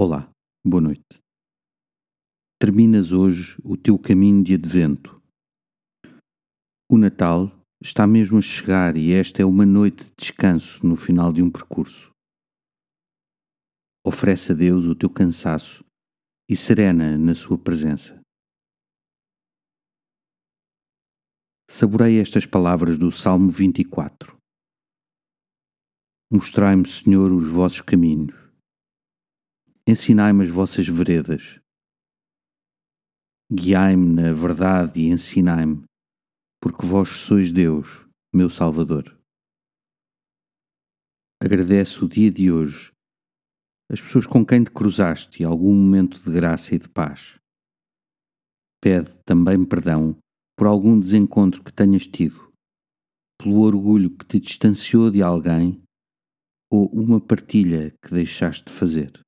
Olá, 0.00 0.30
boa 0.64 0.80
noite. 0.80 1.20
Terminas 2.56 3.10
hoje 3.10 3.60
o 3.64 3.76
teu 3.76 3.98
caminho 3.98 4.44
de 4.44 4.54
advento. 4.54 5.20
O 6.88 6.96
Natal 6.96 7.50
está 7.82 8.06
mesmo 8.06 8.38
a 8.38 8.40
chegar 8.40 8.96
e 8.96 9.10
esta 9.12 9.42
é 9.42 9.44
uma 9.44 9.66
noite 9.66 10.04
de 10.04 10.12
descanso 10.16 10.86
no 10.86 10.94
final 10.94 11.32
de 11.32 11.42
um 11.42 11.50
percurso. 11.50 12.12
Oferece 14.06 14.52
a 14.52 14.54
Deus 14.54 14.84
o 14.84 14.94
teu 14.94 15.10
cansaço 15.10 15.84
e 16.48 16.54
serena 16.54 17.18
na 17.18 17.34
sua 17.34 17.58
presença. 17.58 18.22
Saborei 21.68 22.20
estas 22.20 22.46
palavras 22.46 22.96
do 22.96 23.10
Salmo 23.10 23.50
24. 23.50 24.38
Mostrai-me, 26.32 26.86
Senhor, 26.86 27.32
os 27.32 27.50
vossos 27.50 27.80
caminhos 27.80 28.47
ensinai-me 29.90 30.44
as 30.44 30.50
vossas 30.50 30.86
veredas. 30.86 31.58
Guiai-me 33.50 34.14
na 34.14 34.34
verdade 34.34 35.00
e 35.00 35.08
ensinai-me, 35.08 35.82
porque 36.60 36.86
vós 36.86 37.08
sois 37.08 37.50
Deus, 37.50 38.06
meu 38.30 38.50
Salvador. 38.50 39.18
Agradece 41.42 42.04
o 42.04 42.08
dia 42.08 42.30
de 42.30 42.52
hoje, 42.52 42.92
as 43.90 43.98
pessoas 43.98 44.26
com 44.26 44.44
quem 44.44 44.62
te 44.62 44.70
cruzaste 44.70 45.42
e 45.42 45.46
algum 45.46 45.74
momento 45.74 46.22
de 46.22 46.30
graça 46.30 46.74
e 46.74 46.78
de 46.78 46.88
paz. 46.90 47.38
Pede 48.82 49.16
também 49.24 49.64
perdão 49.64 50.18
por 50.54 50.66
algum 50.66 51.00
desencontro 51.00 51.64
que 51.64 51.72
tenhas 51.72 52.06
tido, 52.06 52.52
pelo 53.40 53.60
orgulho 53.60 54.14
que 54.14 54.26
te 54.26 54.38
distanciou 54.38 55.10
de 55.10 55.22
alguém 55.22 55.82
ou 56.70 56.86
uma 56.90 57.18
partilha 57.18 57.94
que 58.02 58.12
deixaste 58.12 58.66
de 58.66 58.72
fazer. 58.72 59.27